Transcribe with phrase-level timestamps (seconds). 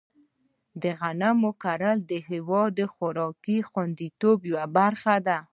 [0.81, 5.37] د غنمو کرنه د هېواد د خوراکي خوندیتوب یوه برخه ده.